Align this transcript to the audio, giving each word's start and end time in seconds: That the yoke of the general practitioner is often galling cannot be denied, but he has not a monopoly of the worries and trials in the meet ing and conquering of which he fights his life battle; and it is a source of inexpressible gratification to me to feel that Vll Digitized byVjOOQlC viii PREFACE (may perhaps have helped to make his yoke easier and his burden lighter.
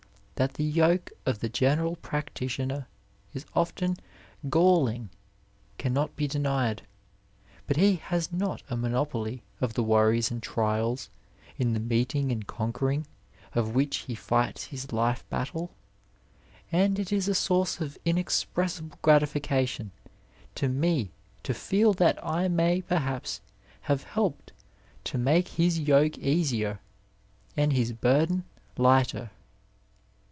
That 0.35 0.55
the 0.55 0.63
yoke 0.63 1.11
of 1.27 1.37
the 1.37 1.49
general 1.49 1.97
practitioner 1.97 2.87
is 3.31 3.45
often 3.53 3.97
galling 4.49 5.11
cannot 5.77 6.15
be 6.15 6.27
denied, 6.27 6.81
but 7.67 7.77
he 7.77 7.97
has 7.97 8.31
not 8.31 8.63
a 8.67 8.75
monopoly 8.75 9.43
of 9.59 9.75
the 9.75 9.83
worries 9.83 10.31
and 10.31 10.41
trials 10.41 11.11
in 11.59 11.73
the 11.73 11.79
meet 11.79 12.15
ing 12.15 12.31
and 12.31 12.47
conquering 12.47 13.05
of 13.53 13.75
which 13.75 13.97
he 13.97 14.15
fights 14.15 14.63
his 14.63 14.91
life 14.91 15.23
battle; 15.29 15.75
and 16.71 16.97
it 16.97 17.13
is 17.13 17.27
a 17.27 17.35
source 17.35 17.79
of 17.79 17.99
inexpressible 18.03 18.97
gratification 19.03 19.91
to 20.55 20.67
me 20.67 21.11
to 21.43 21.53
feel 21.53 21.93
that 21.93 22.17
Vll 22.17 22.19
Digitized 22.19 22.23
byVjOOQlC 22.23 22.25
viii 22.25 22.47
PREFACE 22.47 22.57
(may 22.57 22.81
perhaps 22.95 23.41
have 23.81 24.03
helped 24.05 24.53
to 25.03 25.19
make 25.19 25.49
his 25.49 25.79
yoke 25.79 26.17
easier 26.17 26.79
and 27.55 27.73
his 27.73 27.93
burden 27.93 28.43
lighter. 28.75 29.29